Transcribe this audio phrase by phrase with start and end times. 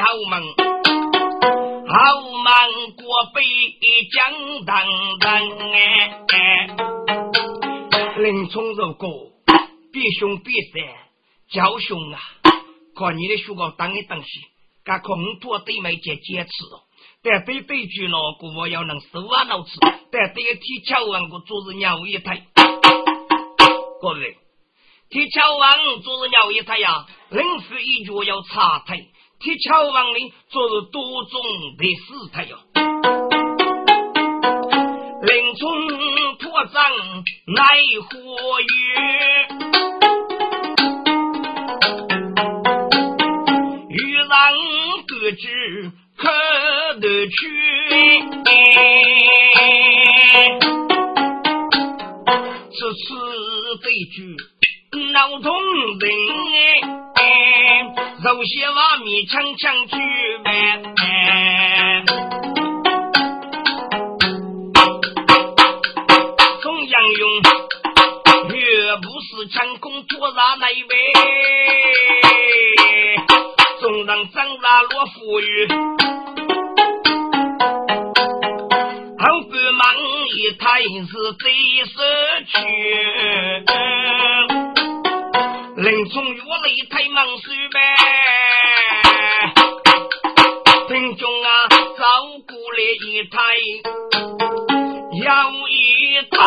[0.00, 0.42] 好门，
[1.86, 2.52] 好门
[2.96, 3.04] 过
[3.34, 3.44] 北
[4.10, 4.82] 江当
[5.18, 5.28] 当
[5.72, 5.76] 哎。
[8.16, 9.08] 林冲如果
[9.92, 10.82] 比凶比善，
[11.50, 12.18] 叫凶啊！
[12.96, 14.28] 看你的书稿当一东西，
[14.84, 16.80] 敢空拖对面接坚持哦。
[17.22, 18.16] 但对对句呢，
[18.56, 19.70] 我要能手啊脑子，
[20.10, 22.46] 但对铁桥王我做是鸟一台。
[24.00, 24.38] 各位，
[25.10, 29.06] 铁桥王做是鸟一台呀，临时一脚要插台，
[29.42, 30.18] 铁桥王呢
[30.50, 31.40] 做是多种
[31.78, 32.56] 的死台哟。
[35.22, 35.62] 林冲
[36.38, 36.74] 破阵
[37.46, 37.64] 奈
[38.04, 38.10] 何
[38.60, 38.64] 遇，
[43.88, 43.96] 遇
[44.28, 44.30] 上
[45.08, 45.90] 得知。
[46.20, 46.28] 可
[47.00, 47.32] 得去，
[52.68, 53.00] 此次
[53.82, 54.36] 对局
[55.14, 55.48] 闹通
[55.98, 56.04] 人
[56.52, 56.60] 哎，
[58.22, 59.96] 肉些瓦米强强去
[60.44, 60.48] 呗。
[66.62, 67.22] 中央用
[68.50, 70.88] 岳不是强攻突然那一位，
[73.80, 75.68] 纵让张大罗富裕。
[80.58, 81.52] 他也是最
[81.84, 81.92] 失
[82.46, 82.52] 去，
[86.70, 87.78] 冲越雷太忙手呗，
[90.86, 92.04] 听众啊，照
[92.46, 93.38] 顾了一台，
[95.24, 96.38] 要一台，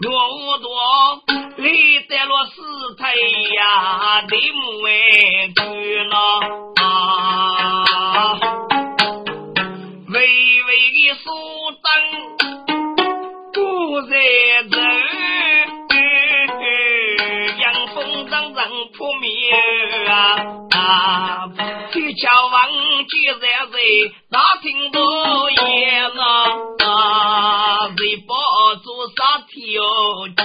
[0.00, 0.68] 多多
[1.56, 3.12] 李得了四台
[3.56, 4.90] 呀，的木哎，
[5.56, 6.14] 去了。
[22.20, 22.56] 小王
[23.06, 23.76] 记在在
[24.28, 24.98] 大厅都
[25.50, 28.34] 演啊，谁不
[28.82, 29.54] 做啥条
[30.36, 30.42] 件？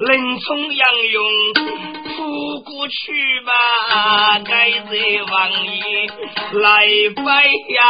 [0.00, 0.10] 林
[0.40, 1.18] 冲杨勇
[2.16, 2.94] 扑过去
[3.46, 3.52] 吧，
[4.44, 4.88] 该在
[5.30, 5.32] 王
[5.64, 5.80] 爷
[6.52, 6.64] 来
[7.16, 7.80] 拜呀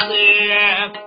[0.00, 1.05] 是。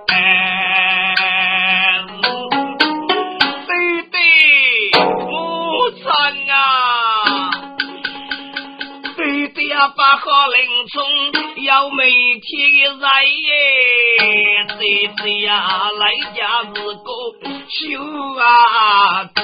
[9.88, 11.02] 八号林冲
[11.64, 12.04] 要每
[12.40, 17.10] 天来耶，谁谁呀来家是个
[17.68, 17.78] 修
[18.38, 19.40] 啊子，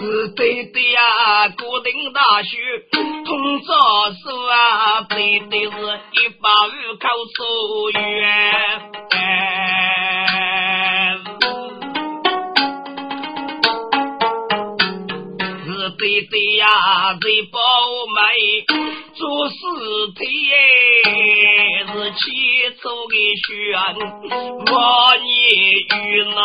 [0.00, 2.56] 是对对呀，固定大学
[3.24, 3.74] 通招
[4.12, 7.98] 数啊，对对是一百五口数学。
[16.22, 16.66] 对呀，
[17.20, 17.58] 在包
[18.14, 18.18] 买
[19.14, 19.54] 做事
[20.16, 20.20] 体
[21.86, 22.16] 是起
[22.80, 23.14] 初的
[23.46, 23.46] 选，
[24.72, 24.74] 万
[25.22, 25.28] 年
[26.02, 26.38] 遇那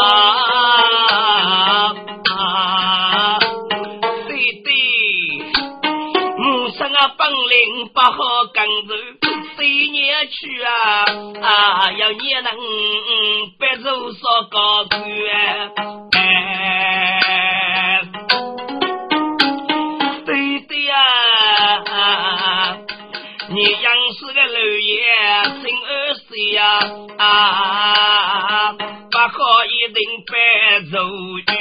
[0.00, 0.02] 啊
[2.36, 3.38] 啊！
[4.26, 4.30] 对
[4.64, 4.68] 对，
[6.38, 8.12] 母生啊本领不好
[8.52, 8.90] 跟着，
[9.56, 10.70] 谁年去啊
[11.42, 11.46] 啊
[11.92, 12.48] 要你能
[13.58, 14.98] 白走少高官。
[24.64, 25.04] 氏的老爷
[25.84, 26.78] 二岁呀，
[27.18, 29.34] 啊，不好
[29.66, 30.32] 一定白
[30.90, 30.96] 走
[31.46, 31.52] 远。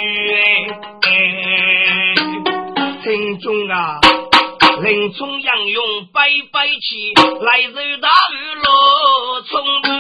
[3.04, 4.00] 听众啊，
[4.82, 9.92] 林冲杨勇拜拜起，来日大雨落冲堆。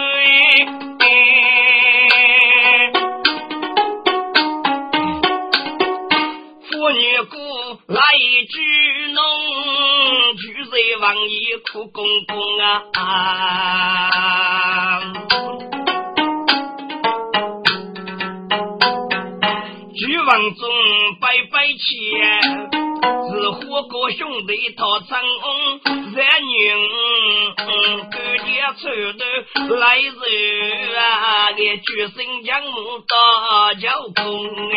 [6.71, 7.35] 妇女姑
[7.87, 7.99] 来
[8.49, 8.72] 聚农。
[10.73, 12.89] 在王爷苦公公啊！
[19.95, 20.67] 举王中
[21.21, 21.79] 拜拜钱，
[23.29, 25.79] 是火锅兄弟讨成翁，
[26.11, 26.51] 三女
[28.09, 28.81] 哥爹出
[29.13, 30.11] 头来人
[30.97, 31.51] 啊！
[31.55, 34.23] 给举身将母大叫公
[34.71, 34.75] 哎。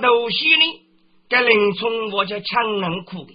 [0.00, 0.64] 头些呢，
[1.28, 3.32] 给林冲我叫强人苦的，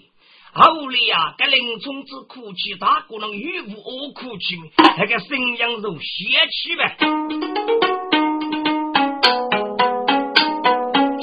[0.52, 4.58] 后来啊，给林冲之苦气，大可能与无恶苦气，
[4.96, 6.96] 那个沈阳肉泄气呗。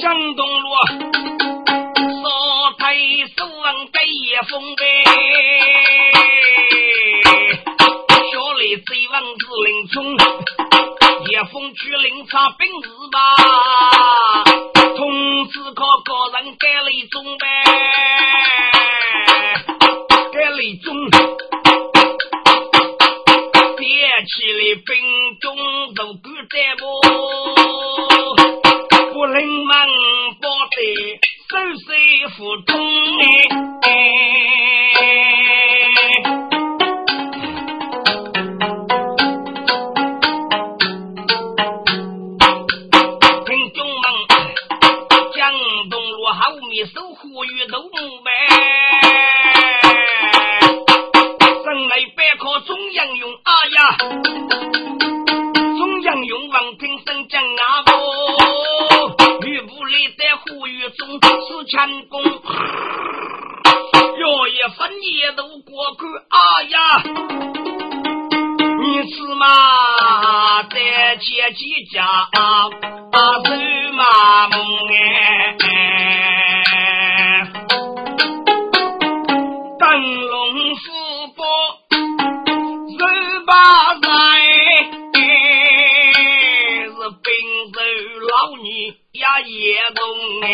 [0.00, 0.76] 张东罗
[2.20, 2.22] 说
[3.62, 4.82] 王给叶封呗，
[8.30, 10.16] 小李贼王是林冲，
[11.30, 13.18] 叶封去领查兵日吧，
[15.52, 17.46] 只靠个人改了一种呗，
[20.32, 20.94] 改了一种，
[23.76, 23.84] 别
[24.24, 25.54] 起来兵中
[25.94, 26.82] 都敢在不，
[46.12, 47.88] 东路后面守护于头目
[48.20, 48.30] 呗，
[51.64, 53.96] 生来百科中央用，哎呀，
[55.56, 57.92] 中央用王听声讲啊不。
[60.50, 62.22] 呼吁中是强攻，
[64.18, 66.00] 若一分也都过去。
[66.28, 66.38] 哎
[66.68, 67.02] 呀，
[69.04, 70.76] 你是嘛在
[71.16, 72.70] 前几家啊
[73.10, 73.50] 走
[73.94, 74.56] 马梦
[74.92, 75.56] 哎，
[79.76, 79.84] 灯
[80.28, 80.30] 笼
[80.76, 80.82] 福
[81.34, 81.42] 报
[82.86, 82.94] 十
[83.44, 83.52] 八
[83.96, 84.06] 载，
[86.86, 86.94] 是
[87.24, 87.26] 兵
[87.72, 87.76] 州
[88.30, 88.32] 老
[88.62, 88.70] 女。
[89.14, 90.00] 呀，叶公
[90.42, 90.46] 哎，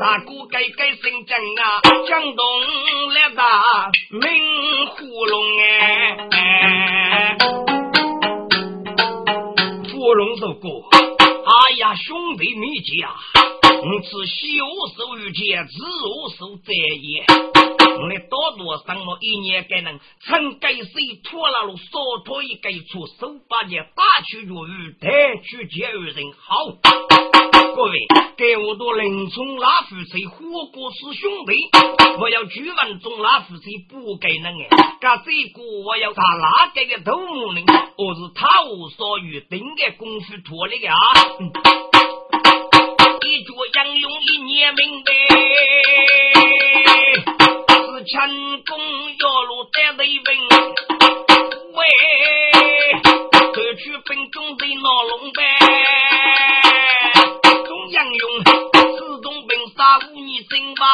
[0.00, 1.62] 大哥改改姓郑啊，
[2.08, 2.42] 江东
[12.84, 13.14] 家。
[13.76, 14.44] 我此修
[14.96, 17.24] 手于剑，自我手在也。
[17.96, 20.84] 我来多多上了一年，该能趁该谁
[21.22, 21.82] 拖了路，少
[22.24, 25.08] 拖一该出手把剑打去如雨，带
[25.42, 26.66] 去见二人好。
[27.74, 27.98] 各位，
[28.36, 31.52] 给我多林冲拉夫谁火锅是兄弟，
[32.20, 34.68] 我要举文中拉夫谁不给能哎。
[35.00, 37.60] 干这个我要查哪个的头目呢？
[37.98, 40.94] 我是他无所欲定的功夫脱的呀。
[41.40, 41.93] 一
[44.04, 45.08] 脚杨勇一年明白，
[47.70, 48.12] 是前
[48.66, 48.76] 功
[49.18, 50.28] 要路得雷兵，
[51.72, 51.80] 喂，
[53.54, 55.40] 夺取兵中的闹龙呗，
[57.64, 60.84] 中央用自动兵杀无你心吧，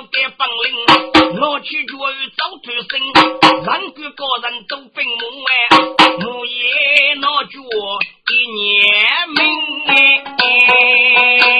[0.00, 0.66] 要给本领，
[1.42, 2.98] 我去脚与走腿身，
[3.42, 3.78] 人敢
[4.16, 5.52] 高人都奔门哎，
[6.24, 7.60] 我也拿脚
[8.30, 8.58] 一年
[9.36, 9.38] 命
[9.88, 11.59] 哎。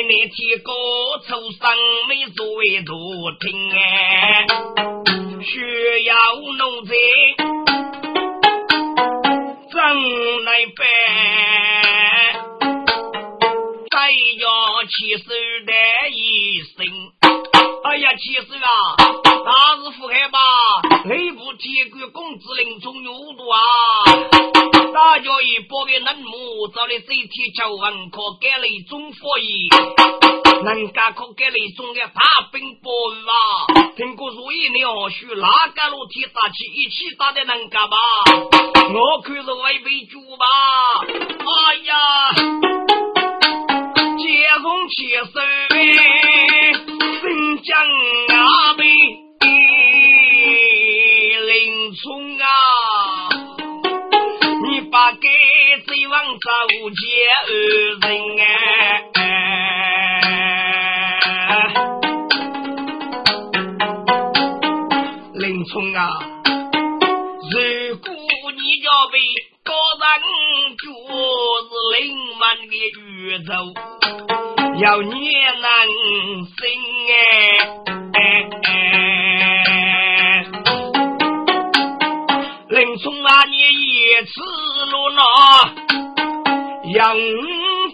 [0.00, 0.72] 该那天高
[1.28, 1.76] 抽上
[2.08, 2.96] 没作为多
[3.38, 4.46] 听哎，
[5.44, 6.14] 需要
[6.56, 6.90] 奴才
[9.70, 9.76] 怎
[10.44, 10.82] 来办？
[13.90, 14.48] 再要
[14.84, 15.24] 起手
[15.66, 15.72] 的。
[17.84, 18.68] 哎呀，其实啊，
[26.90, 29.68] 木，找的身体巧文科给了一种火意，
[30.64, 32.90] 人家可给了一种的大兵包
[33.30, 37.96] 啊，听过如意鸟须哪个路铁打起一起打的人家吧，
[38.92, 40.46] 我看是外围主吧，
[41.06, 42.59] 哎呀。
[56.68, 56.96] 无解
[57.46, 57.48] 二
[58.00, 58.44] 人哎，
[65.34, 66.00] 林冲啊，
[67.50, 67.56] 如
[67.96, 68.08] 果
[68.52, 69.18] 你要被
[69.64, 70.04] 高人
[70.76, 70.84] 就
[71.66, 71.98] 是林
[72.38, 73.00] 满的宇
[73.38, 73.50] 宙，
[74.80, 75.64] 要你能
[76.44, 76.54] 行
[77.08, 77.12] 哎，
[87.00, 87.16] 那扬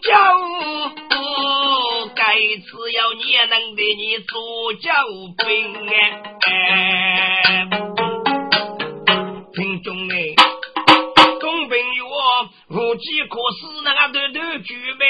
[0.03, 0.11] 州。
[2.17, 2.23] 这
[2.59, 4.91] 次要你能给你做救
[5.47, 5.47] 兵
[6.43, 7.69] 哎，
[9.55, 10.35] 听众哎，
[11.41, 12.05] 东兵有
[12.71, 15.05] 无计可施，那个头头举备，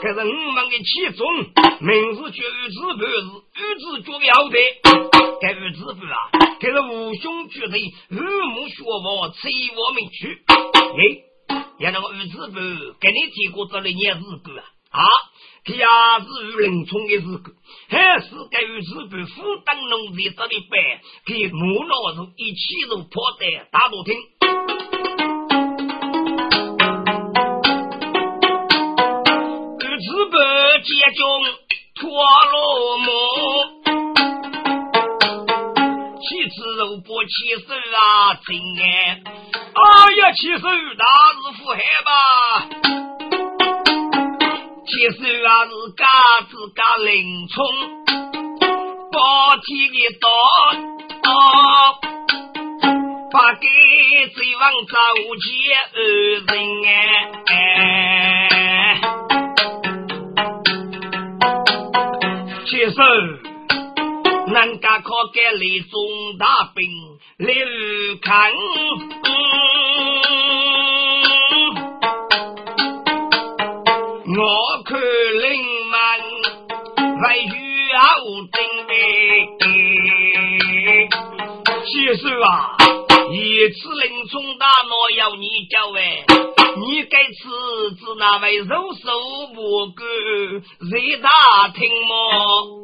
[0.00, 1.26] 个，这是我们的其中，
[1.80, 4.58] 名字叫玉子盘，是玉子脚要的。
[5.40, 6.16] 该玉子盘啊，
[6.58, 10.42] 这是武兄绝对玉木学佛，催我们去。
[10.76, 12.54] 哎，也那个玉子盘，
[13.00, 14.64] 给你提过这里念日歌啊？
[14.90, 15.06] 啊，
[15.64, 17.52] 他也是玉林冲的日歌，
[17.88, 20.80] 还是该玉子盘负担农在这里办，
[21.26, 24.99] 给木老子一起入破的大多听。
[30.90, 31.22] 接中
[31.94, 32.02] 陀
[32.50, 33.06] 罗木，
[36.18, 37.30] 七次肉不七
[37.64, 38.48] 手啊，真
[38.82, 38.82] 哎！
[39.70, 39.80] 哎
[40.16, 40.66] 呀，七手
[40.98, 42.10] 大日福海吧，
[44.84, 46.02] 七手啊是嘎
[46.50, 47.56] 子嘎林冲，
[49.12, 50.26] 包天的刀，
[53.30, 53.64] 把给
[54.34, 54.92] 贼王造
[55.38, 55.46] 起
[55.94, 55.96] 二
[56.48, 56.50] 人
[57.46, 58.39] 哎。
[62.80, 63.02] 接受，
[64.46, 66.00] 人家可给李中
[66.38, 66.88] 大兵
[67.36, 67.52] 来
[68.22, 68.50] 看，
[74.34, 75.44] 我看林
[75.90, 76.18] 满
[77.20, 77.52] 还需
[77.90, 78.00] 要
[78.50, 78.56] 准
[78.88, 78.94] 备。
[81.84, 82.78] 接受啊，
[83.30, 86.24] 一次林冲大闹要你教哎。
[87.00, 87.32] 你该此
[87.96, 89.10] 指那位肉手
[89.54, 90.04] 不够，
[90.90, 92.82] 谁打听么？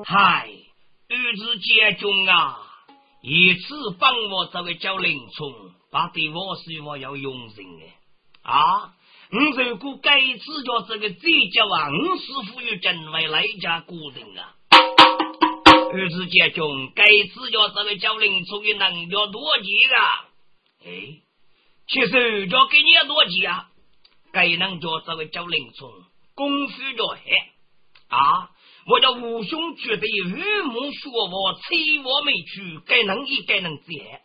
[0.06, 0.48] 嗨，
[1.08, 2.58] 玉子姐中啊，
[3.20, 5.52] 一次帮我这位叫林冲，
[5.92, 7.84] 把对我是我要用人呢
[8.44, 8.94] 啊！
[9.30, 14.54] 你如果该次叫这个贼叫啊，我师傅有真为来家固定啊。
[15.92, 19.96] 玉子姐中，该次叫这个叫林冲的能叫多几个？
[20.86, 21.27] 哎。
[21.88, 23.68] 其实叫给你多急啊！
[24.30, 25.90] 该能叫这个叫林冲，
[26.34, 27.18] 功夫叫黑
[28.08, 28.50] 啊！
[28.86, 34.20] 我叫武兄绝对玉木学我，催我没去，该能一该能接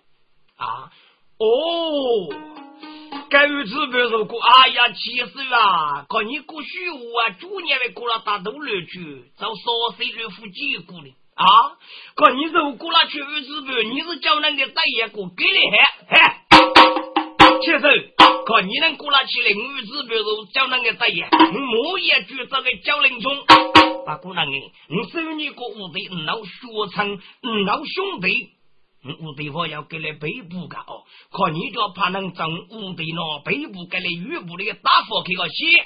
[0.58, 0.92] 啊！
[1.40, 2.36] 哦，
[3.30, 11.48] 该日子别说过，哎呀，其实啊，看你过虚无啊，主年为过了大都乐去，找少岁人夫结果的啊！
[12.18, 15.78] 看你如过了去日子别，你是叫那个大爷过给你嘿
[16.10, 16.43] 嘿。
[17.64, 23.34] 其实，看你能过来去领五子，比如叫那个大爷，我也举这个叫林冲。
[23.46, 24.70] 不过那，你
[25.12, 27.18] 收你个五队，老学成，
[27.66, 28.50] 老兄弟，
[29.22, 31.04] 五队我要给你背部个哦。
[31.32, 35.84] 看你就怕能争五队呢，背部给你预部那个大佛给个写。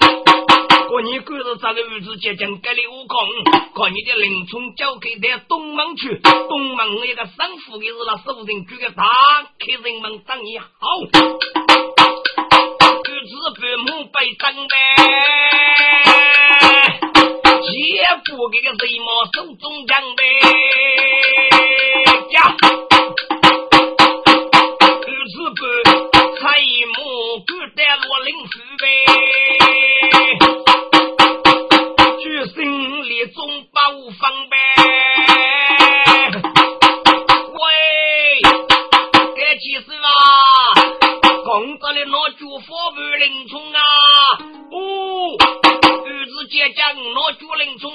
[0.88, 3.20] 看你赶着这个日子接近给你悟空，
[3.74, 10.66] 看你的林冲交给在东门去，东门那个生父的是那守人举个大客人们等你好。
[14.20, 14.74] 日本母被登呗，
[17.70, 20.22] 姐夫给个贼毛手中枪呗，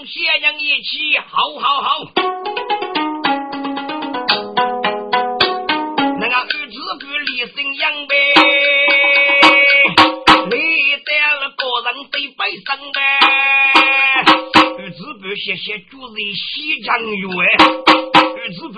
[0.03, 1.87] 祝灵冲先娘一起，好好好。
[6.19, 8.13] 那个玉子不立声扬呗，
[10.49, 10.53] 你
[11.05, 11.07] 带
[11.39, 12.95] 了个人对白生呗。
[14.79, 17.25] 玉子不谢谢主人西江月，
[18.43, 18.75] 玉子不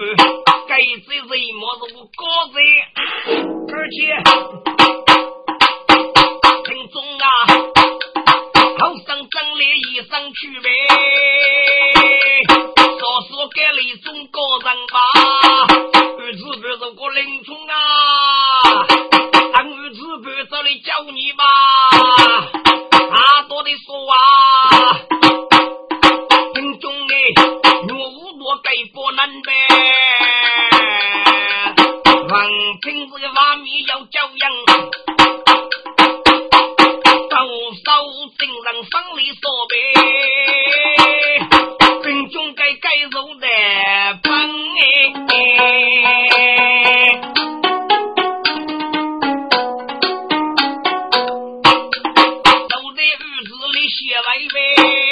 [0.68, 2.22] 该这人么是我高
[2.54, 2.58] 人，
[3.74, 3.98] 而且。
[6.66, 7.26] 听中啊，
[8.78, 9.66] 好生整理。
[10.34, 10.70] 去呗。
[16.86, 17.74] 子不是个林冲啊，
[53.88, 55.05] 写来呗。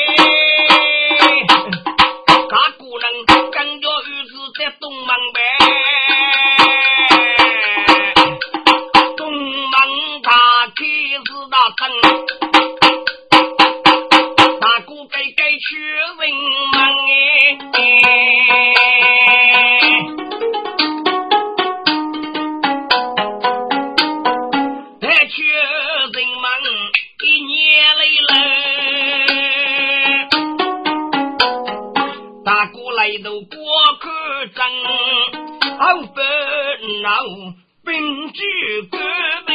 [32.92, 33.58] 来到过
[34.00, 34.10] 客
[34.48, 34.62] 镇，
[35.80, 35.82] 好
[36.14, 36.24] 烦
[37.02, 37.10] 恼，
[37.86, 38.42] 兵至
[38.92, 38.98] 隔
[39.48, 39.54] 壁。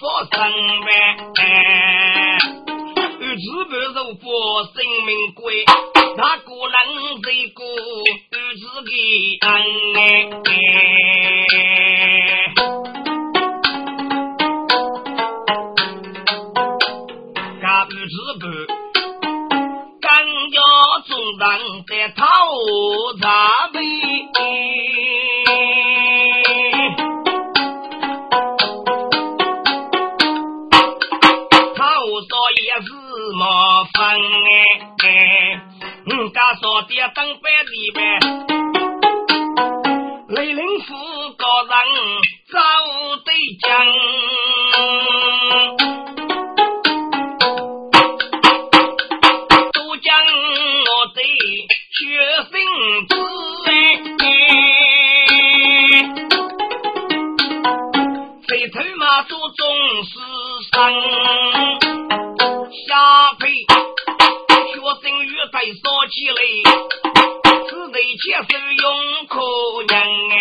[0.00, 0.36] 佛生
[0.84, 0.88] 呗，
[3.34, 4.26] 日子不如佛
[4.64, 4.74] 生
[5.06, 5.64] 命贵，
[6.16, 6.76] 哪个能
[7.22, 7.64] 这个
[8.30, 8.90] 日子给
[9.40, 9.46] 安
[9.96, 9.98] 哎？
[21.08, 22.22] 要中人在讨
[23.20, 23.78] 茶杯。
[33.34, 33.98] 莫分
[35.04, 35.06] 哎，
[36.06, 38.00] 我家说的等百里呗，
[40.28, 40.94] 雷凌府
[41.36, 41.72] 高人
[42.50, 42.58] 早
[43.24, 43.30] 得
[43.62, 43.68] 讲，
[59.18, 59.66] 飞头马祖宗
[60.04, 60.10] 师
[60.70, 60.72] 生。
[62.70, 62.94] 下
[63.40, 66.40] 配学生与在烧起来，
[67.68, 68.86] 只得接受用
[69.26, 69.34] 可
[69.88, 69.92] 人
[70.30, 70.34] 哎。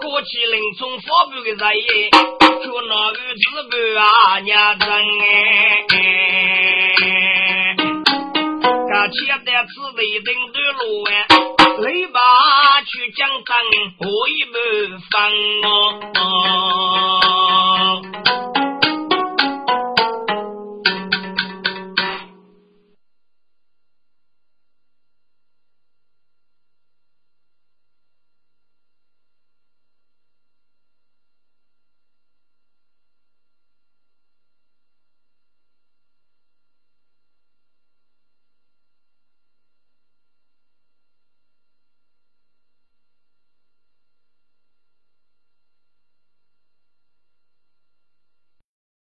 [0.00, 2.10] 过去林冲发布的日夜，
[2.64, 4.04] 就那个日本啊
[4.44, 5.92] 娘真哎。
[8.88, 9.34] 刚起的
[9.66, 11.12] 只得等的路哎。
[11.80, 12.20] 雷把
[12.82, 13.56] 去江山，
[13.98, 14.58] 我一不
[15.10, 15.30] 放
[15.62, 17.17] 哦。